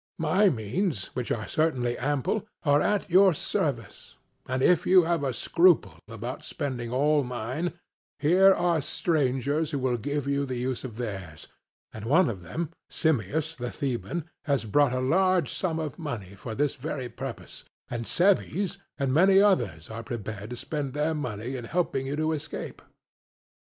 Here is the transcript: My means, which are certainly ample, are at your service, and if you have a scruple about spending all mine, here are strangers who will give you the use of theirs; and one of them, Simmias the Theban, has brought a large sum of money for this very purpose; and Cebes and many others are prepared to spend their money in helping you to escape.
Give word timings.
My 0.17 0.49
means, 0.49 1.11
which 1.13 1.29
are 1.31 1.47
certainly 1.47 1.95
ample, 1.95 2.47
are 2.63 2.81
at 2.81 3.07
your 3.07 3.35
service, 3.35 4.17
and 4.47 4.63
if 4.63 4.87
you 4.87 5.03
have 5.03 5.23
a 5.23 5.31
scruple 5.31 5.99
about 6.07 6.43
spending 6.43 6.91
all 6.91 7.23
mine, 7.23 7.73
here 8.17 8.51
are 8.51 8.81
strangers 8.81 9.69
who 9.69 9.77
will 9.77 9.97
give 9.97 10.25
you 10.25 10.43
the 10.43 10.55
use 10.57 10.83
of 10.83 10.97
theirs; 10.97 11.47
and 11.93 12.05
one 12.05 12.31
of 12.31 12.41
them, 12.41 12.71
Simmias 12.89 13.55
the 13.55 13.69
Theban, 13.69 14.27
has 14.45 14.65
brought 14.65 14.91
a 14.91 14.99
large 15.01 15.53
sum 15.53 15.77
of 15.77 15.99
money 15.99 16.33
for 16.33 16.55
this 16.55 16.73
very 16.73 17.07
purpose; 17.07 17.63
and 17.87 18.07
Cebes 18.07 18.79
and 18.97 19.13
many 19.13 19.39
others 19.39 19.87
are 19.91 20.01
prepared 20.01 20.49
to 20.49 20.55
spend 20.55 20.93
their 20.93 21.13
money 21.13 21.55
in 21.55 21.65
helping 21.65 22.07
you 22.07 22.15
to 22.15 22.31
escape. 22.31 22.81